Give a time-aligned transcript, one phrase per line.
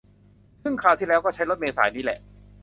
[0.61, 2.19] ซึ่งคราวที่แล้วก็ใช้รถเมล์สายนี้แหละ